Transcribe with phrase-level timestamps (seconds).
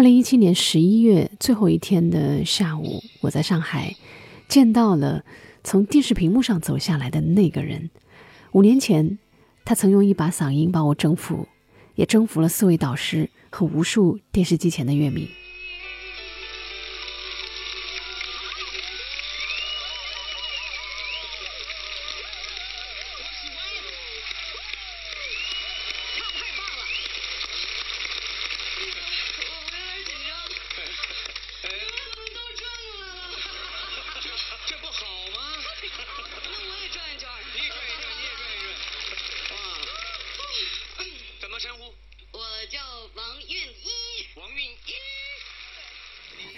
[0.00, 3.94] 二零一七年十一月最后一天的下午，我在上海
[4.48, 5.22] 见到了
[5.62, 7.90] 从电视屏幕上走下来的那个人。
[8.52, 9.18] 五年前，
[9.62, 11.46] 他曾用一把嗓音把我征服，
[11.96, 15.28] 也征服了四位导师和无数电视机前的乐迷。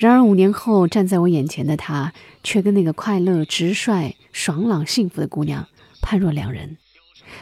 [0.02, 2.12] 然而五年后，站在我眼前的她，
[2.42, 5.68] 却跟那个快乐、直率、爽朗、幸福的姑娘
[6.00, 6.76] 判若两人。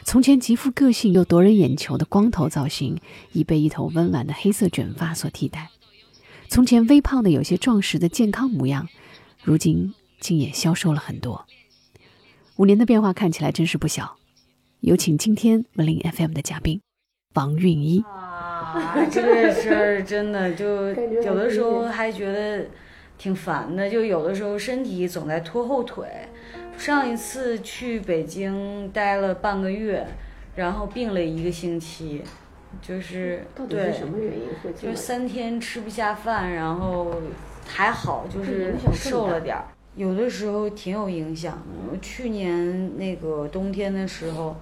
[0.04, 3.00] 从前极富个性又夺人眼球的光头造型，
[3.32, 5.68] 已被一头温婉的黑色卷发所替代；
[6.48, 8.86] 从前微胖的有些壮实的健康模样，
[9.42, 11.46] 如今竟也消瘦了很多。
[12.56, 14.18] 五年的变化看起来真是不小。
[14.80, 16.82] 有请今天文林 FM 的嘉宾
[17.32, 18.04] 王韵一。
[18.72, 22.66] 啊， 这个事儿真的就有的时候还觉得
[23.18, 26.06] 挺烦的，就有的时候身体总在拖后腿。
[26.78, 30.06] 上一次去北京待了半个月，
[30.56, 32.22] 然后病了一个星期，
[32.80, 34.72] 就是到底是什么原因会？
[34.72, 37.12] 就三天吃不下饭，然后
[37.66, 39.64] 还好就是瘦了点儿。
[39.96, 41.98] 有的时候挺有影响的。
[42.00, 44.56] 去年那个冬天的时候。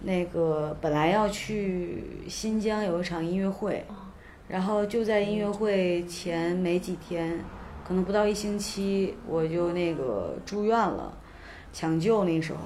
[0.00, 3.84] 那个本来要去新疆有一场音乐会，
[4.46, 7.38] 然后就在音乐会前没几天，
[7.86, 11.12] 可能不到一星期，我就那个住院了，
[11.72, 12.58] 抢救那时候，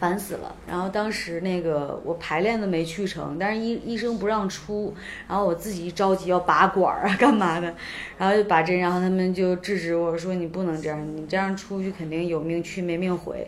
[0.00, 0.56] 烦死了。
[0.66, 4.94] 然后当时那个我排练都没去成，但是医医生不让出，
[5.28, 7.74] 然后我自己着急要拔管儿啊干嘛的，
[8.16, 13.46] 然后就拔针，然后他们就制止我说你不能这样，你这样出去肯定有命去没命回。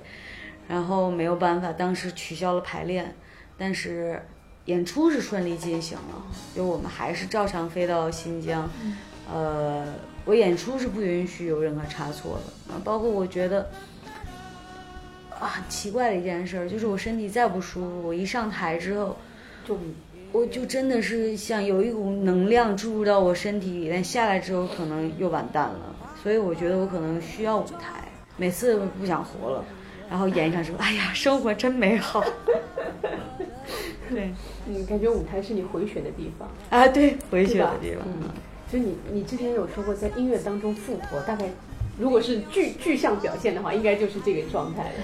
[0.69, 3.15] 然后没有办法，当时取消了排练，
[3.57, 4.23] 但是
[4.67, 8.69] 演出是顺利进行了，就我们还是照常飞到新疆。
[9.33, 9.87] 呃，
[10.25, 13.69] 我演出是不允许有任何差错的啊，包括我觉得
[15.31, 19.17] 啊，很奇怪的一件事就是我身体再不舒服，我一上台之后，
[19.67, 19.79] 就
[20.33, 28.07] 我就真的是像有一股能量注入到我身体里，但下来之后可能又完蛋了，所以我觉得我可能需要舞台，
[28.37, 29.65] 每次不想活了。
[30.11, 32.25] 然后演一场说：“哎呀，生活真美好。
[34.09, 34.33] ”对，
[34.67, 36.89] 你感觉舞台是你回旋的地方啊？
[36.89, 38.03] 对，回旋的地方。
[38.07, 38.31] 嗯，
[38.73, 41.45] 就你，你之前有说过，在音乐当中复活，大概
[41.99, 44.95] 如果是具具象表现的话，应该就是这个状态了。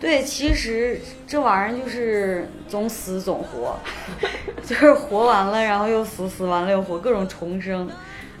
[0.00, 3.78] 对，其实这玩意儿就是总死总活，
[4.66, 7.88] 就是活完了，然后又死，死完了又活，各种重生、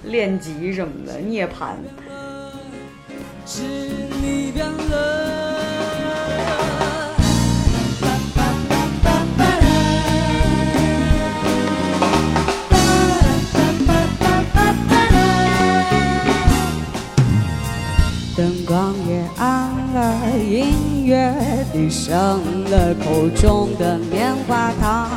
[0.04, 1.74] 练级什么的，涅槃。
[3.46, 5.39] 是你变了。
[18.70, 21.34] 光也暗了，音乐
[21.72, 25.10] 低声了，口中的棉花糖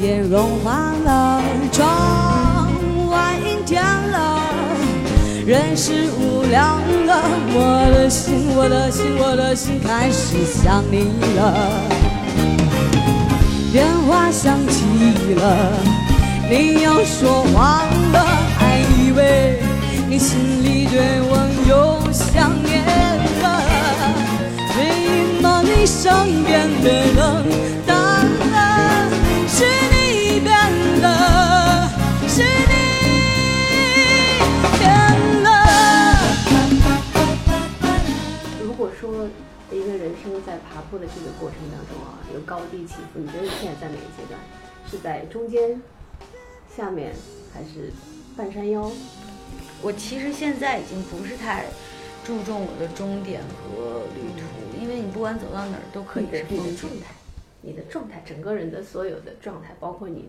[0.00, 1.40] 也融化了，
[1.70, 2.66] 窗
[3.08, 4.40] 外阴天了，
[5.46, 6.60] 人是无聊
[7.06, 7.22] 了，
[7.54, 11.54] 我的心，我的心，我的心开始想你了。
[13.70, 15.72] 电话响起了，
[16.50, 18.26] 你要说谎了，
[18.58, 19.60] 还以为
[20.08, 21.47] 你心里对我。
[22.48, 22.72] 又想念
[23.42, 23.44] 了，
[24.72, 24.76] 最
[25.40, 27.18] 梦你身边的冷
[27.86, 28.56] 淡了，
[29.48, 30.48] 是你变
[31.00, 31.06] 了，
[32.28, 32.72] 是你
[34.78, 34.82] 变
[35.42, 35.46] 了。
[38.62, 39.28] 如果说
[39.70, 44.38] 一个人生在爬坡的这个过程当中啊，有高低起伏，你觉得现在在哪个阶段？
[44.90, 45.80] 是在中间、
[46.74, 47.14] 下面，
[47.52, 47.92] 还是
[48.36, 48.90] 半山腰？
[49.80, 51.66] 我其实现在已经不是太
[52.28, 57.14] 注重我的终点和旅途，因为你不管走到哪儿都可以是你的状态，
[57.62, 60.28] 你的状态，整个人的所有的状态，包括你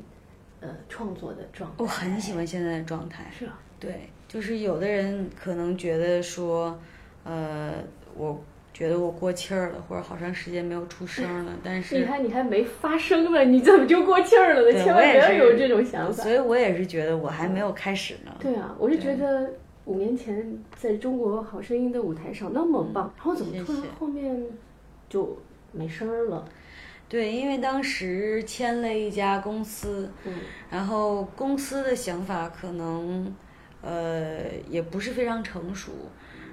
[0.61, 1.75] 呃创作的状态。
[1.79, 3.25] 我很喜欢现在的状态。
[3.37, 3.59] 是啊。
[3.81, 6.79] 对，就是有的人可能觉得说，
[7.25, 7.73] 呃，
[8.15, 8.41] 我。
[8.71, 14.79] 觉得我过气儿了，或者好长时间没有出声了， 但是你看你还没发声呢，你怎么就过气儿了呢？
[14.81, 16.23] 千万不要有这种想法。
[16.23, 18.33] 所以我也是觉得我还没有开始呢。
[18.39, 19.51] 对啊，我是觉得
[19.89, 24.47] 五年前在中国好声音的舞台上那么棒，然后怎么突然后面
[25.09, 25.35] 就
[25.71, 26.45] 没声儿了？
[27.07, 30.33] 对，因为当时签了一家公司，嗯，
[30.69, 33.33] 然后公司的想法可能，
[33.81, 35.91] 呃，也不是非常成熟，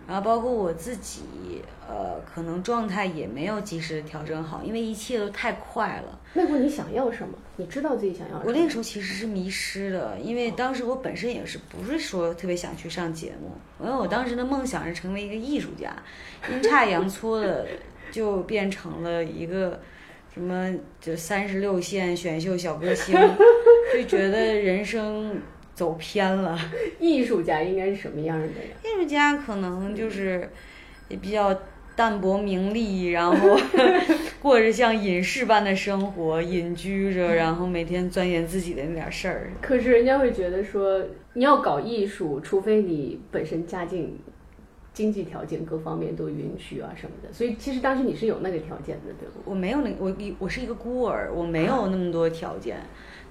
[0.08, 6.18] 然后包括我自己，呃，可能状态也没有及时的调整好，因为一切都太快了。
[6.32, 7.36] 那会儿你想要什么？
[7.56, 8.44] 你知道自己想要什么？
[8.46, 13.52] 我那个时候其实是迷失的，因为当时我本身也是不是说特别想去上节目，
[13.84, 15.96] 因为我当时的梦想是成为一个艺术家，
[16.50, 17.66] 阴差阳错的
[18.10, 19.80] 就变成了一个
[20.34, 20.70] 什么
[21.00, 23.14] 就三十六线选秀小歌星，
[23.94, 25.40] 就觉得人生
[25.74, 26.58] 走偏了。
[27.00, 28.52] 艺术家应该是什么样的呀？
[28.84, 30.50] 艺术家可能就是
[31.08, 31.58] 也比较
[31.94, 33.58] 淡泊名利，然后
[34.46, 39.50] 过着像隐士般的生活，隐居着，然后每天钻研自己的那点事儿。
[39.60, 41.02] 可是人家会觉得说，
[41.32, 44.16] 你要搞艺术，除非你本身家境、
[44.94, 47.32] 经济条件各方面都允许啊什么的。
[47.32, 49.50] 所以其实当时你是有那个条件的，对不？
[49.50, 52.78] 我没有那我一我是一个孤儿，我没有那么多条件，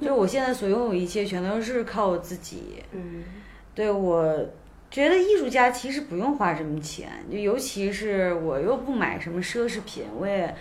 [0.01, 2.83] 就是我现在所拥有一切全都是靠我自己。
[2.91, 3.23] 嗯，
[3.73, 4.37] 对我
[4.91, 10.53] 觉得艺术家其实不用花什么钱，就尤其是我又不买什么奢侈品，我也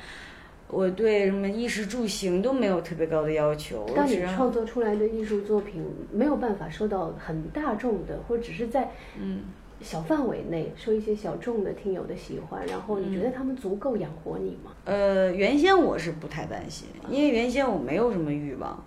[0.74, 3.86] 我对什么衣食住行都没有特别高的要求。
[3.88, 9.42] 我当你创作出来的艺术作品没有办法受到很大众的，或者只是在嗯
[9.80, 14.72] 小范围内受一些小众的听友的喜欢，然后你觉得他们足够养活你吗？
[14.84, 18.84] 呃，原先我是不太担心，因为原先我没有什么欲望，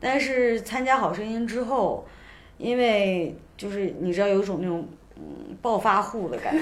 [0.00, 2.06] 但是参加《好声音》之后，
[2.58, 4.88] 因为就是你知道有一种那种
[5.20, 6.56] 嗯暴发户的感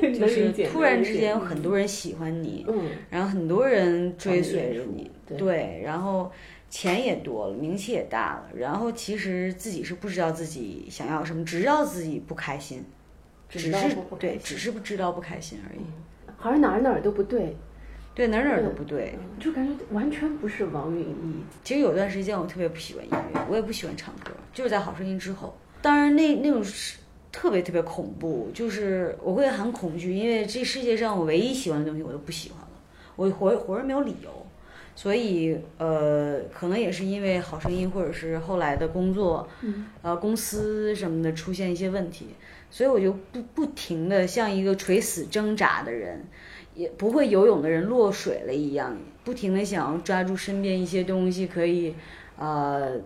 [0.00, 6.32] 觉， 就是突然之间有很多人喜欢你，嗯，然后很多人追随着你，对对，然后
[6.70, 12.82] 钱也多了，名气也大了，然后其实自己是不知道自己想要什么，只知道自己不开心，
[13.50, 15.80] 只只是对，只是不知道不开心而已，
[16.36, 17.54] 好像哪儿哪儿都不对，
[18.14, 19.12] 对，哪儿哪儿都不对。
[19.14, 21.34] 嗯就感觉完全不是王云一。
[21.62, 25.56] 其实有段时间我特别不喜欢音乐，我也不喜欢唱歌，就是在《好声音》之后。
[25.80, 26.98] 当然那那种是
[27.30, 32.68] 特别特别恐怖，就是我会很恐惧，因为这世界上我唯一喜欢的东西我都不喜欢了，
[33.16, 34.30] 我活活着没有理由。
[34.96, 42.26] 所以呃，可能也是因为《好声音》或者是后来的工作，嗯呃，公司什么的出现一些问题，
[42.68, 46.24] 所以我就不不停的像一个垂死挣扎的人，
[46.74, 51.94] 也不会游泳的人落水了一样，不停的想要抓住身边一些东西可以，
[52.36, 52.96] 呃，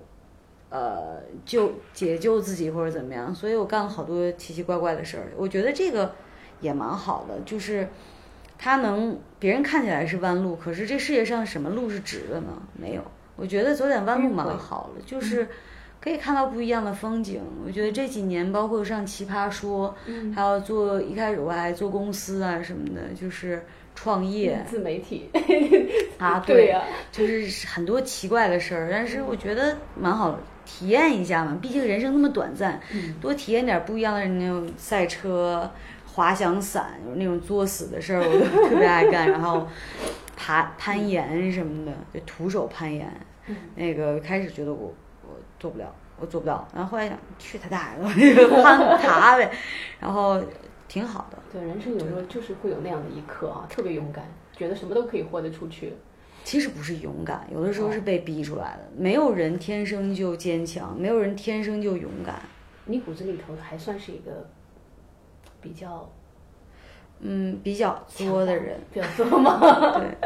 [0.72, 5.32] 呃，救解救自己或者怎么样，所以我干了好多奇奇怪怪的事儿。
[5.36, 6.14] 我觉得这个
[6.60, 7.86] 也蛮好的，就是
[8.58, 12.62] 他能别人看起来是弯路，可是这世界上什么路是直的呢？
[12.72, 13.02] 没有。
[13.36, 15.46] 我觉得走点弯路蛮好的，就是
[16.00, 17.42] 可以看到不一样的风景。
[17.66, 23.64] 我觉得这几年，包括上奇葩说，嗯还有做一开始我还做公司啊什么的，就是
[23.94, 25.28] 创业自媒体
[26.18, 28.88] 啊， 对呀就是很多奇怪的事儿。
[28.90, 35.70] 但是我觉得蛮好，体验一下嘛，毕竟人生那么短暂，嗯多体验点不一样的那种赛车、
[36.06, 39.30] 滑翔伞，有那种作死的事儿，我都 特别爱干。
[39.30, 39.66] 然后
[40.36, 43.06] 爬攀岩什么的，就徒手攀岩。
[43.48, 49.50] 嗯那个开始觉得我我做不了，我做不到，然后后来想去他大爷的，那个攀爬呗，
[49.98, 50.40] 然后
[50.86, 51.38] 挺好的。
[51.52, 54.24] 对，人生有时候就是会有那样的一刻啊，特别勇敢，
[54.56, 55.92] 觉得什么都可以豁得出去。
[56.44, 58.88] 其实不是勇敢，有的时候是被逼出来的。
[58.96, 62.40] 没有人天生就坚强，没有人天生就勇敢。
[62.86, 64.48] 你骨子里头还算是一个
[65.60, 66.10] 比较
[67.20, 69.60] 嗯，比较作的人，比较作吗？
[69.98, 70.18] 对。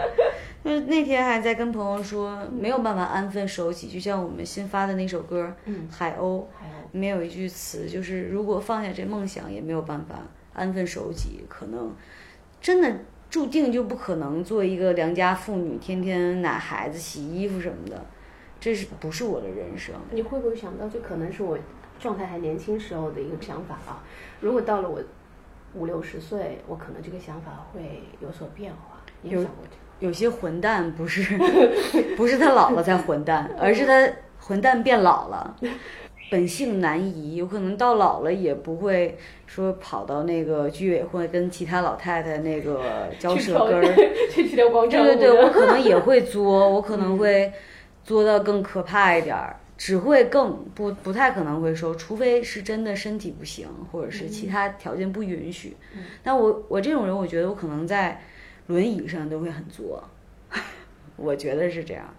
[0.65, 6.41] 就是那天还在跟朋友说，没有办法安分守己，就像我们新发的那首歌嗯《海鸥》，
[6.91, 10.17] 里面有一句词，就是如果放下这梦想，也没有办法
[10.55, 11.95] 安分守己，可能
[12.61, 12.91] 真的
[13.29, 18.07] 注定就不可能做一个良家妇女，天天奶孩子、洗衣服什么的，
[18.61, 19.95] 这是不是我的人生？
[20.11, 21.59] 你会不会想到，这可能是我
[21.99, 24.03] 状态还年轻时候的一个想法啊？
[24.41, 25.01] 如果到了我
[25.75, 29.01] 五六十岁，我可能这个想法会有所变化。
[29.23, 29.77] 你有有想过这个？
[29.99, 31.37] 有些混蛋不是
[32.17, 35.57] 不是他老了才混蛋，而是他混蛋变老了，
[36.29, 39.17] 本性难移，有可能到老了也不会
[39.47, 43.85] 说跑到那个居委会跟其他老太太那个嚼舌根儿。
[44.31, 47.53] 去去广场对对对，我可能也会作，我可能会
[48.05, 55.77] 作到更可怕一点儿，只会更不不太可能会说，除非是真的身体不行，或者是其他条件不允许。
[56.25, 58.21] 但我我这种人，我觉得我可能在
[58.67, 60.03] 轮椅上都会很作，
[61.17, 62.13] 我觉得是这样。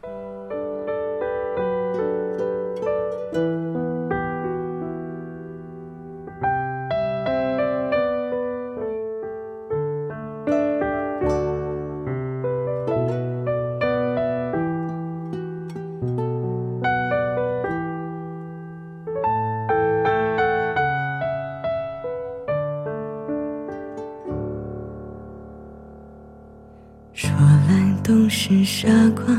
[28.07, 29.37] 懂是傻瓜，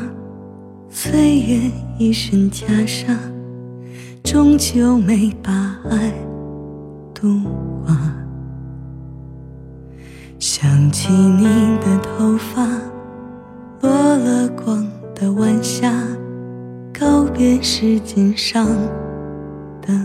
[0.90, 3.16] 岁月一身袈裟，
[4.22, 6.12] 终究没把爱
[7.14, 7.40] 度
[7.82, 7.96] 化。
[10.38, 11.44] 想起你
[11.78, 12.68] 的头发，
[13.80, 15.90] 落了光的晚霞，
[16.92, 18.66] 告别时间上
[19.80, 19.98] 的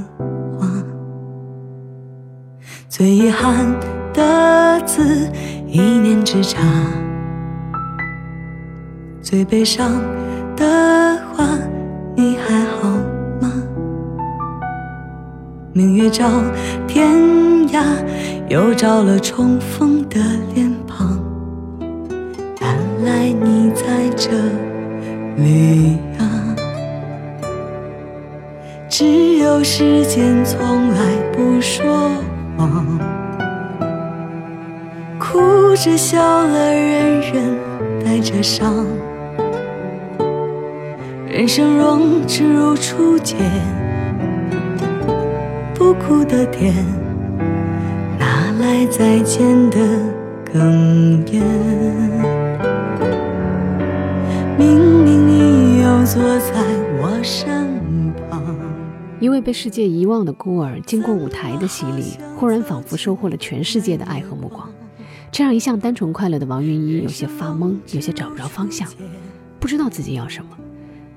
[0.58, 0.70] 花。
[2.88, 3.78] 最遗憾
[4.14, 5.30] 的字，
[5.68, 6.64] 一念之差。
[9.34, 10.00] 最悲伤
[10.56, 11.44] 的话，
[12.16, 12.88] 你还好
[13.42, 13.52] 吗？
[15.74, 16.30] 明月照
[16.88, 17.12] 天
[17.70, 17.84] 涯，
[18.48, 20.20] 又照了重逢的
[20.54, 21.20] 脸庞。
[22.62, 24.30] 原来你在这
[25.38, 26.56] 里啊！
[28.88, 32.12] 只有时间从来不说
[32.56, 32.86] 谎，
[35.18, 37.58] 哭着笑了，人人
[38.06, 38.86] 带着伤。
[41.34, 43.40] 人生若只如初见，
[45.74, 46.86] 不哭的甜，
[48.20, 49.80] 哪来再见的
[50.54, 51.42] 哽咽？
[54.60, 56.54] 明明你又坐在
[57.02, 58.40] 我身旁。
[59.20, 64.70] 一位被世界遗忘的孤儿，经过舞台的洗礼，忽然仿佛收获了全世界的爱和目光。
[65.32, 68.88] 这让一向单纯快乐的王云一，有些发懵，有些找不着方向，
[69.60, 70.50] 不知道自己要什么。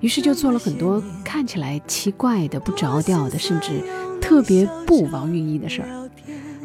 [0.00, 3.80] 于是就做了很多看起来奇怪的、不着调的，甚至
[4.20, 6.10] 特别不王韵一的事儿。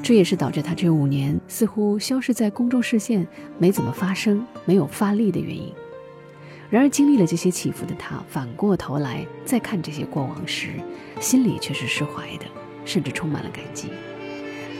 [0.04, 3.26] 这也是导致他这五年似乎消失在公众视线、
[3.58, 5.72] 没怎么发声、没有发力的原因。
[6.70, 10.70] 然而，经历了这些起伏的他，反过头来再看这些过往时，
[11.20, 12.46] 心里却是释怀的，
[12.84, 13.90] 甚至充满了感激。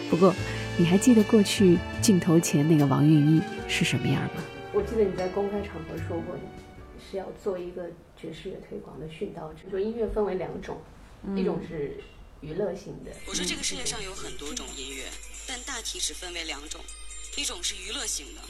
[0.10, 0.34] 不过，
[0.78, 4.42] 你还记得过去镜头前那个王韵一是什么样吗？
[4.74, 6.36] 我记得你在公开场合说过，
[7.00, 7.84] 是要做一个。
[8.22, 10.80] 爵士乐推广的殉道者，说音乐分为两种，
[11.36, 11.98] 一种是
[12.42, 13.12] 娱乐性的。
[13.26, 15.10] 我说这个世界上有很多种音乐，
[15.48, 16.80] 但大体只分为两种，
[17.36, 18.42] 一种是娱乐型的，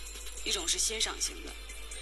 [0.43, 1.51] 一种是欣赏型的。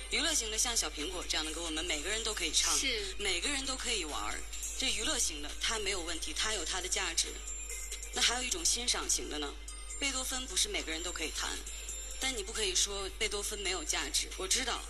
[0.10, 4.40] 娱乐型的像小苹果这样的歌，我们每个人都可以唱，是每个人都可以玩儿。
[4.80, 7.28] 这娱乐型的它没有问题，它有它的价值。
[8.16, 9.54] 那还有一种欣赏型的呢？
[10.00, 11.52] 贝多芬不是每个人都可以弹，
[12.20, 14.28] 但你不可以说贝多芬没有价值。
[14.38, 14.82] 我知道，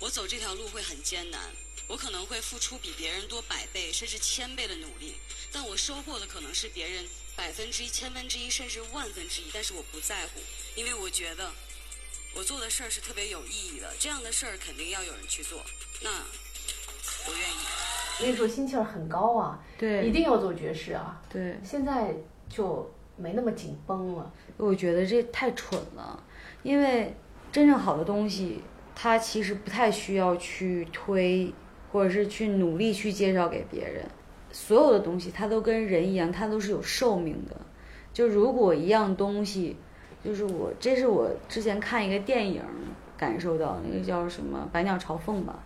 [0.00, 1.40] 我走这条路会很艰难。
[1.88, 5.14] 我可能会付出比别人多百倍甚至千倍的努力，
[5.50, 7.02] 但我收获的可能是别人
[7.34, 9.46] 百分之一、千分之一甚至万分之一。
[9.54, 10.40] 但是我不在乎，
[10.76, 11.50] 因为我觉得
[12.36, 13.90] 我做的事儿是特别有意义的。
[13.98, 15.64] 这样的事儿肯定要有人去做，
[16.02, 17.54] 那我愿意。
[18.20, 21.58] 那时候心气儿很高啊，对，一定要做爵士啊，对。
[21.64, 22.14] 现在
[22.50, 24.30] 就没那么紧绷了。
[24.58, 26.22] 我觉得这太蠢了，
[26.62, 27.16] 因为
[27.50, 28.62] 真正好的东西，
[28.94, 31.50] 它其实不太需要去推。
[31.92, 34.04] 或者是去努力去介绍给别人，
[34.52, 37.56] 所有的东西它都跟人一样，它都是有寿命的。
[38.12, 39.76] 就如果一样东西，
[40.24, 42.62] 就是我，这是我之前看一个电影
[43.16, 45.58] 感受到，那个叫什么《百鸟朝凤》吧。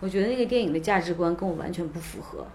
[0.00, 2.46] 我觉得那个电影的价值观跟我完全不符合。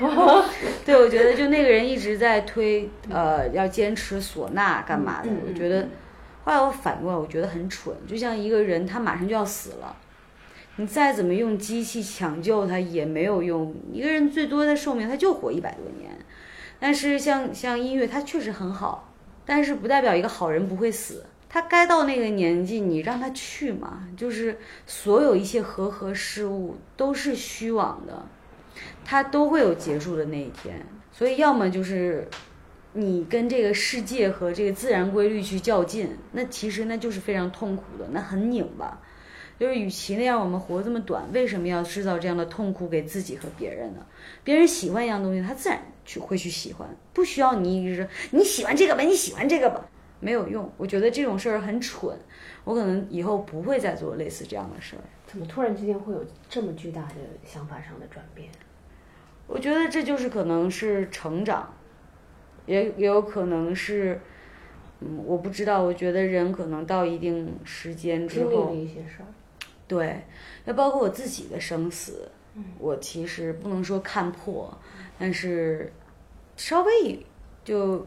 [0.84, 5.28] 对，我觉得就那个人一直在推，呃，要坚持唢呐干嘛的？
[5.46, 5.86] 我觉得，
[6.44, 7.94] 后来我反过来，我觉得很蠢。
[8.06, 9.94] 就像一个人，他马上就要死了。
[10.76, 13.74] 你再怎么用机器抢救他也没有用。
[13.92, 16.10] 一个人最多的寿命他就活一百多年，
[16.78, 19.12] 但是像像音乐，它确实很好，
[19.44, 21.24] 但是不代表一个好人不会死。
[21.52, 24.08] 他该到那个年纪，你让他去嘛。
[24.16, 28.24] 就是所有一切和合事物都是虚妄的，
[29.04, 30.86] 它都会有结束的那一天。
[31.10, 32.28] 所以要么就是
[32.92, 39.02] 你跟这个世界和这个自然规律去较劲，那其实那就是非常痛苦的，那很拧巴。
[39.60, 44.06] 就是与其那样，我们活这么短，为什么要制造这样的痛苦给自己和别人呢？
[44.42, 49.86] 别人喜欢一样东西，他自然去会去喜欢，不需要你一直说你喜欢这个吧，你喜欢这个吧，
[50.18, 50.66] 没有用。
[50.78, 52.16] 我觉得这种事儿很蠢，
[52.64, 55.02] 我可能以后不会再做类似这样的事儿。
[55.26, 58.48] 怎么突然之间会有这么巨大的想法上的转变？
[59.46, 61.70] 我觉得这就是可能是成长，
[62.64, 64.18] 也也有可能是，
[65.00, 65.82] 嗯，我不知道。
[65.82, 69.26] 我觉得人可能到一定时间之后，经历了一些事儿。
[69.90, 70.22] 对，
[70.64, 72.30] 那包括我自己的生死，
[72.78, 74.72] 我其实不能说看破，
[75.18, 75.92] 但是
[76.56, 77.26] 稍微
[77.64, 78.06] 就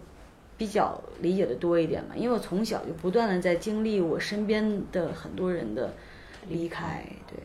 [0.58, 2.16] 比较理解的多一点嘛。
[2.16, 5.94] 因为我从小就不断的在经历我身边的很多人的
[6.48, 7.38] 离开，对，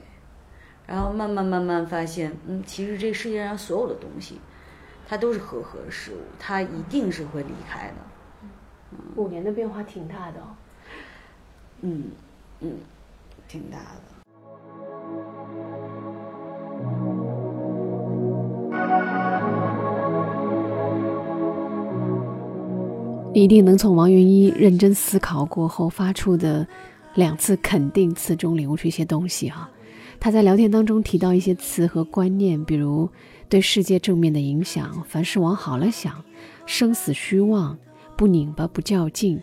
[0.86, 4.38] 然后慢慢慢慢发现，嗯，其实这世界上所有的东西，
[5.08, 7.94] 它都是和合事物，它一定是会离开的。
[9.16, 10.40] 五年的变化挺大的，
[11.80, 12.12] 嗯
[12.60, 12.78] 嗯，
[13.48, 14.07] 挺大的。
[23.38, 26.66] 一定能从王云一认真思考过后发出的
[27.14, 29.70] 两次肯定词中领悟出一些东西哈。
[30.18, 33.08] 他在聊天当中提到一些词和观念，比如
[33.48, 36.24] 对世界正面的影响，凡事往好了想，
[36.66, 37.78] 生死虚妄，
[38.16, 39.40] 不拧巴不较劲，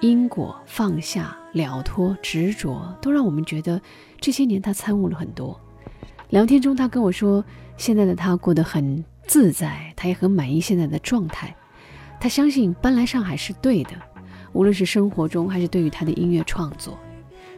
[0.00, 3.80] 因果放下了脱执着，都让我们觉得
[4.20, 5.58] 这些年他参悟了很多。
[6.28, 7.42] 聊天中他跟我说，
[7.78, 11.56] 现在的他过得很自在，他也很满意现在的状态。
[12.20, 13.92] 他相信搬来上海是对的，
[14.52, 16.98] 无论是生活中还是对于他的音乐创作。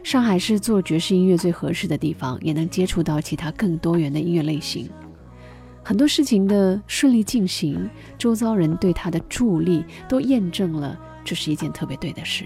[0.03, 4.89] 上海是做爵士音乐最合适的地方，也能接触到其他更多元的音乐类型。
[5.83, 12.45] 很多事情的顺利进行，周遭人对他的助力，都验证了这是一件特别对的事。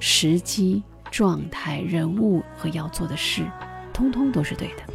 [0.00, 3.44] 时机、状态、人物和要做的事，
[3.92, 4.92] 通通都是对的。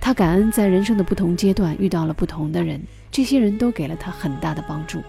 [0.00, 2.80] 他感恩在人生的不同阶段遇到了不同的人，
[3.10, 5.00] 这些人都给了他很大的帮助。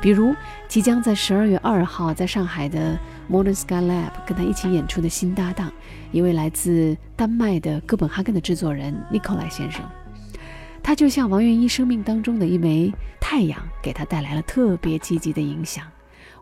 [0.00, 0.34] 比如，
[0.66, 2.98] 即将在十二月二号在上海的
[3.30, 5.70] Modern Sky Lab 跟他一起演出的新搭档，
[6.10, 9.84] 一位来自丹麦的哥本哈根的制作人 n i k o l a 先生。
[10.82, 12.90] 他就像王源一生命当中的一枚
[13.20, 15.84] 太阳，给他带来了特别积极的影响。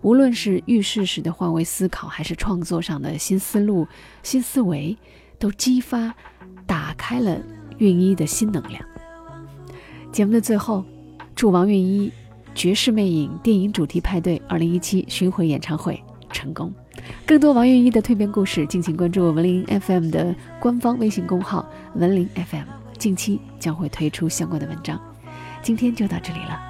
[0.02, 3.88] 无论是遇事时的换位思考，还是创作上的新思路、
[4.22, 4.96] 新思维，
[5.36, 6.14] 都激发、
[6.64, 7.36] 打开了
[7.78, 8.80] 韵一的新能量。
[10.12, 10.84] 节目的最后，
[11.34, 12.08] 祝王韵一。
[12.58, 16.72] 《绝世魅影》电影主题派对二零一七巡回演唱会成功！
[17.24, 22.64] 更多王韵一的蜕变故事，敬请关注文林 FM 的官方微信公号“文林 FM”，
[22.98, 25.00] 近期将会推出相关的文章。
[25.62, 26.60] 今天就到这里了，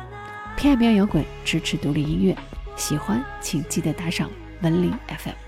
[0.58, 2.36] 偏爱民谣摇滚，支持独立音乐，
[2.76, 4.28] 喜欢请记得打赏
[4.60, 5.47] 文林 FM。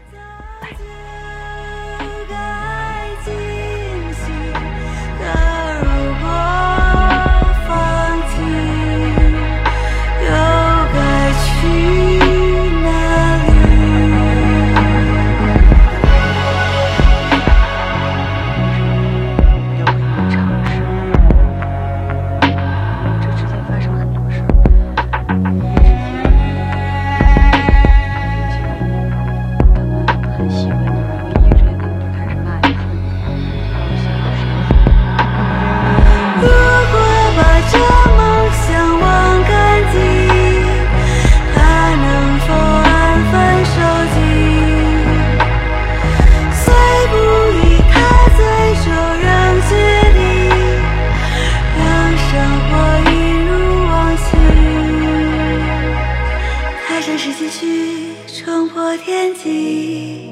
[57.41, 60.29] 几句冲破天际，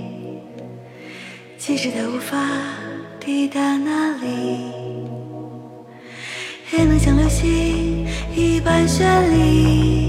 [1.56, 2.38] 机智的无法
[3.18, 4.28] 抵达那里，
[6.70, 10.07] 也能像流星一般绚丽。